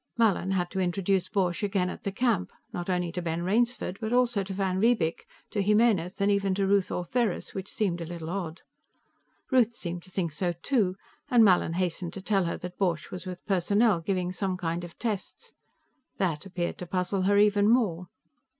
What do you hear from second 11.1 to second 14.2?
and Mallin hastened to tell her that Borch was with Personnel,